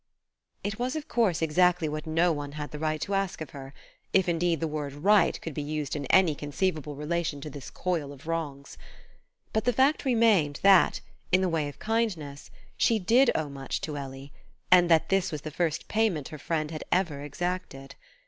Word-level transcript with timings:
It 0.63 0.79
was, 0.79 0.95
of 0.95 1.07
course, 1.07 1.43
exactly 1.43 1.87
what 1.87 2.07
no 2.07 2.31
one 2.31 2.53
had 2.53 2.71
the 2.71 2.79
right 2.79 2.99
to 3.01 3.13
ask 3.13 3.39
of 3.39 3.51
her: 3.51 3.71
if 4.13 4.27
indeed 4.27 4.59
the 4.59 4.67
word 4.67 4.93
"right", 4.93 5.39
could 5.41 5.53
be 5.53 5.61
used 5.61 5.95
in 5.95 6.07
any 6.07 6.33
conceivable 6.33 6.95
relation 6.95 7.39
to 7.41 7.51
this 7.51 7.69
coil 7.69 8.11
of 8.11 8.25
wrongs. 8.25 8.79
But 9.53 9.65
the 9.65 9.73
fact 9.73 10.03
remained 10.03 10.59
that, 10.63 11.01
in 11.31 11.41
the 11.41 11.49
way 11.49 11.69
of 11.69 11.77
kindness, 11.77 12.49
she 12.77 12.97
did 12.97 13.29
owe 13.35 13.47
much 13.49 13.79
to 13.81 13.95
Ellie; 13.95 14.33
and 14.71 14.89
that 14.89 15.09
this 15.09 15.31
was 15.31 15.41
the 15.41 15.51
first 15.51 15.87
payment 15.87 16.29
her 16.29 16.39
friend 16.39 16.71
had 16.71 16.83
ever 16.91 17.21
exacted. 17.21 17.93